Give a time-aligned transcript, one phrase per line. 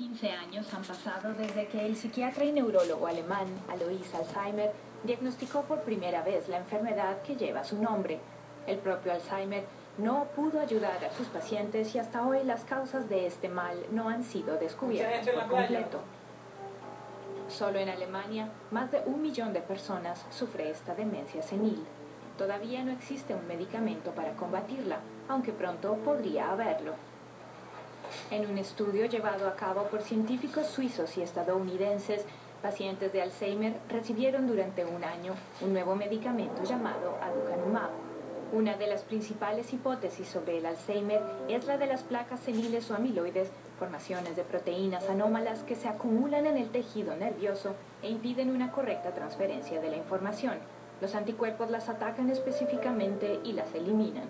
[0.00, 4.72] 15 años han pasado desde que el psiquiatra y neurólogo alemán Alois Alzheimer
[5.04, 8.18] diagnosticó por primera vez la enfermedad que lleva su nombre.
[8.66, 9.64] El propio Alzheimer
[9.98, 14.08] no pudo ayudar a sus pacientes y hasta hoy las causas de este mal no
[14.08, 16.00] han sido descubiertas por completo.
[17.50, 21.84] Solo en Alemania, más de un millón de personas sufre esta demencia senil.
[22.38, 26.94] Todavía no existe un medicamento para combatirla, aunque pronto podría haberlo.
[28.30, 32.24] En un estudio llevado a cabo por científicos suizos y estadounidenses,
[32.62, 37.90] pacientes de Alzheimer recibieron durante un año un nuevo medicamento llamado aducanumab.
[38.52, 42.96] Una de las principales hipótesis sobre el Alzheimer es la de las placas seniles o
[42.96, 43.48] amiloides,
[43.78, 49.14] formaciones de proteínas anómalas que se acumulan en el tejido nervioso e impiden una correcta
[49.14, 50.54] transferencia de la información.
[51.00, 54.28] Los anticuerpos las atacan específicamente y las eliminan.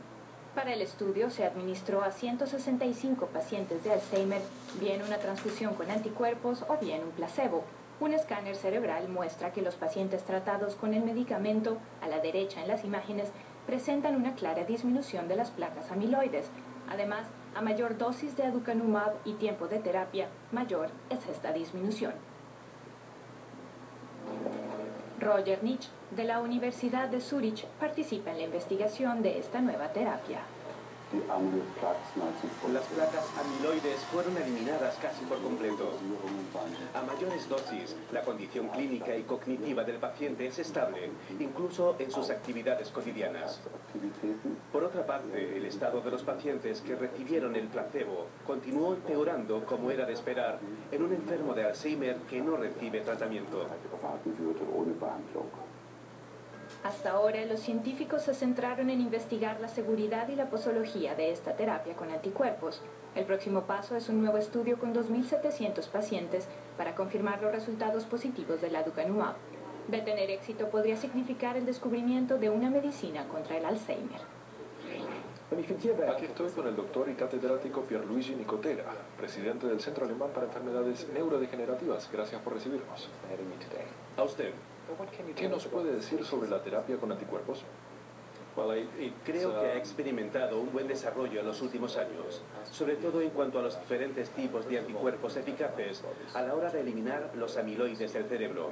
[0.54, 4.42] Para el estudio se administró a 165 pacientes de Alzheimer
[4.80, 7.62] bien una transfusión con anticuerpos o bien un placebo.
[8.00, 12.66] Un escáner cerebral muestra que los pacientes tratados con el medicamento, a la derecha en
[12.66, 13.28] las imágenes,
[13.64, 16.50] presentan una clara disminución de las placas amiloides.
[16.88, 22.14] Además, a mayor dosis de aducanumab y tiempo de terapia, mayor es esta disminución.
[25.20, 30.40] Roger Nitsch, de la Universidad de Zurich, participa en la investigación de esta nueva terapia.
[32.72, 35.90] Las placas amiloides fueron eliminadas casi por completo.
[36.94, 42.30] A mayores dosis, la condición clínica y cognitiva del paciente es estable, incluso en sus
[42.30, 43.60] actividades cotidianas.
[44.70, 49.90] Por otra parte, el estado de los pacientes que recibieron el placebo continuó empeorando como
[49.90, 50.60] era de esperar
[50.92, 53.66] en un enfermo de Alzheimer que no recibe tratamiento.
[56.82, 61.54] Hasta ahora, los científicos se centraron en investigar la seguridad y la posología de esta
[61.54, 62.80] terapia con anticuerpos.
[63.14, 66.46] El próximo paso es un nuevo estudio con 2.700 pacientes
[66.76, 69.34] para confirmar los resultados positivos del aducanumab.
[69.88, 74.39] De tener éxito podría significar el descubrimiento de una medicina contra el Alzheimer.
[75.52, 78.84] Aquí estoy con el doctor y catedrático Pierluigi Nicotera,
[79.18, 82.08] presidente del Centro Alemán para Enfermedades Neurodegenerativas.
[82.12, 83.08] Gracias por recibirnos.
[84.16, 84.52] A usted.
[85.34, 87.64] ¿Qué nos puede decir sobre la terapia con anticuerpos?
[89.24, 93.58] Creo que ha experimentado un buen desarrollo en los últimos años, sobre todo en cuanto
[93.58, 98.24] a los diferentes tipos de anticuerpos eficaces a la hora de eliminar los amiloides del
[98.26, 98.70] cerebro.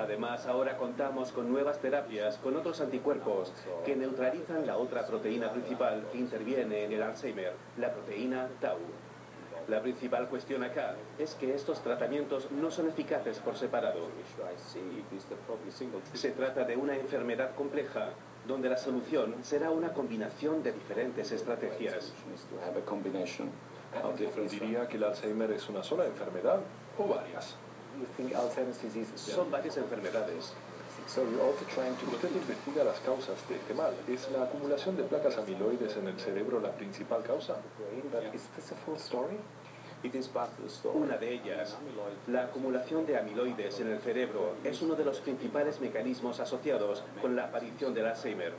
[0.00, 3.52] Además, ahora contamos con nuevas terapias con otros anticuerpos
[3.84, 8.78] que neutralizan la otra proteína principal que interviene en el Alzheimer, la proteína Tau.
[9.68, 14.08] La principal cuestión acá es que estos tratamientos no son eficaces por separado.
[16.14, 18.08] Se trata de una enfermedad compleja,
[18.48, 22.14] donde la solución será una combinación de diferentes estrategias.
[24.50, 26.60] ¿Diría que el Alzheimer es una sola enfermedad
[26.98, 27.54] o varias?
[29.16, 30.52] Son varias enfermedades.
[31.06, 33.92] Usted investiga las causas de este mal.
[34.08, 37.56] ¿Es la acumulación de placas amiloides en el cerebro la principal causa?
[40.94, 41.76] Una de ellas,
[42.26, 47.36] la acumulación de amiloides en el cerebro, es uno de los principales mecanismos asociados con
[47.36, 48.54] la aparición del Alzheimer.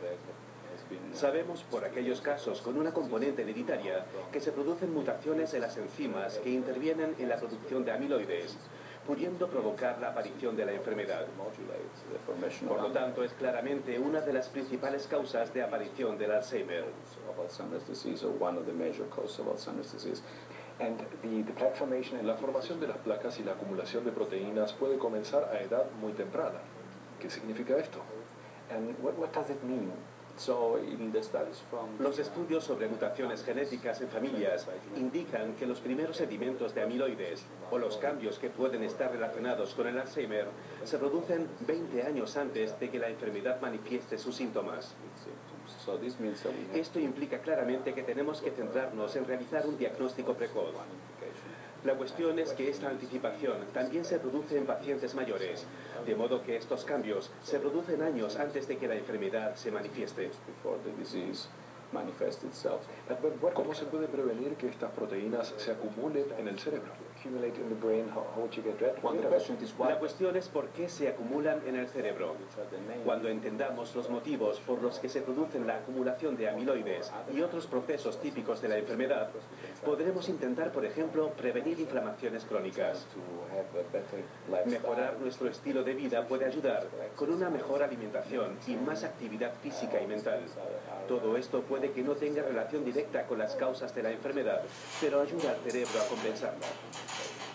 [1.14, 6.38] Sabemos por aquellos casos con una componente hereditaria que se producen mutaciones en las enzimas
[6.40, 8.58] que intervienen en la producción de amiloides,
[9.12, 11.26] pudiendo provocar la aparición de la enfermedad.
[12.70, 16.86] Por lo tanto, es claramente una de las principales causas de aparición del Alzheimer.
[22.24, 26.14] La formación de las placas y la acumulación de proteínas puede comenzar a edad muy
[26.14, 26.60] temprana.
[27.20, 28.00] ¿Qué significa esto?
[32.00, 37.78] Los estudios sobre mutaciones genéticas en familias indican que los primeros sedimentos de amiloides o
[37.78, 40.48] los cambios que pueden estar relacionados con el Alzheimer
[40.84, 44.96] se producen 20 años antes de que la enfermedad manifieste sus síntomas.
[46.74, 50.74] Esto implica claramente que tenemos que centrarnos en realizar un diagnóstico precoz.
[51.84, 55.66] La cuestión es que esta anticipación también se produce en pacientes mayores,
[56.06, 60.30] de modo que estos cambios se producen años antes de que la enfermedad se manifieste.
[63.54, 66.92] ¿Cómo se puede prevenir que estas proteínas se acumulen en el cerebro?
[69.80, 72.36] La cuestión es por qué se acumulan en el cerebro.
[73.04, 77.68] Cuando entendamos los motivos por los que se produce la acumulación de amiloides y otros
[77.68, 79.30] procesos típicos de la enfermedad,
[79.84, 83.06] podremos intentar, por ejemplo, prevenir inflamaciones crónicas.
[84.66, 90.02] Mejorar nuestro estilo de vida puede ayudar con una mejor alimentación y más actividad física
[90.02, 90.42] y mental.
[91.08, 94.62] Todo esto puede puede que no tenga relación directa con las causas de la enfermedad,
[95.00, 96.68] pero ayuda al cerebro a compensarla.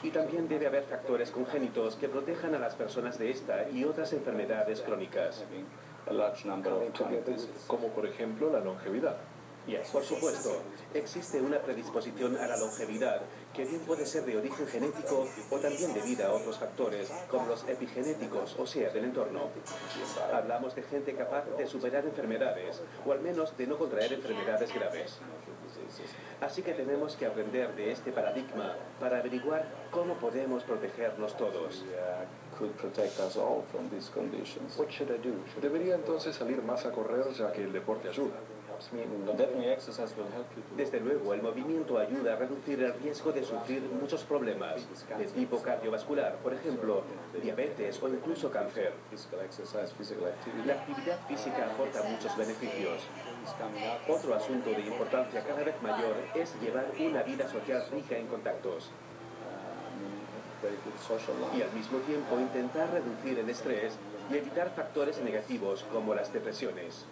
[0.02, 4.12] Y también debe haber factores congénitos que protejan a las personas de esta y otras
[4.12, 5.44] enfermedades crónicas.
[7.66, 9.16] Como por ejemplo la longevidad.
[9.92, 10.62] Por supuesto,
[10.94, 13.22] existe una predisposición a la longevidad
[13.52, 17.68] que bien puede ser de origen genético o también debido a otros factores, como los
[17.68, 19.50] epigenéticos, o sea, del entorno.
[20.32, 25.18] Hablamos de gente capaz de superar enfermedades, o al menos de no contraer enfermedades graves.
[26.40, 31.84] Así que tenemos que aprender de este paradigma para averiguar cómo podemos protegernos todos.
[35.60, 38.36] Debería entonces salir más a correr ya que el deporte ayuda.
[40.76, 44.86] Desde luego, el movimiento ayuda a reducir el riesgo de sufrir muchos problemas
[45.18, 47.02] de tipo cardiovascular, por ejemplo,
[47.42, 48.92] diabetes o incluso cáncer.
[50.66, 53.02] La actividad física aporta muchos beneficios.
[54.08, 58.90] Otro asunto de importancia cada vez mayor es llevar una vida social rica en contactos
[61.56, 63.94] y al mismo tiempo intentar reducir el estrés
[64.30, 67.04] y evitar factores negativos como las depresiones.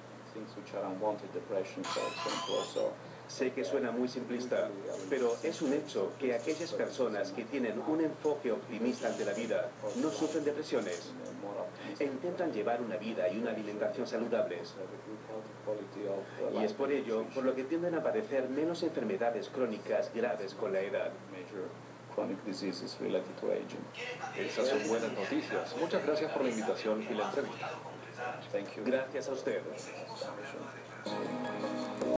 [3.29, 4.69] Sé que suena muy simplista,
[5.09, 9.71] pero es un hecho que aquellas personas que tienen un enfoque optimista ante la vida
[9.97, 11.13] no sufren depresiones
[11.99, 14.75] e intentan llevar una vida y una alimentación saludables.
[16.61, 20.73] Y es por ello por lo que tienden a padecer menos enfermedades crónicas graves con
[20.73, 21.11] la edad.
[24.37, 25.77] Esas son buenas noticias.
[25.81, 27.71] Muchas gracias por la invitación y la entrevista.
[28.85, 29.63] Gracias a usted.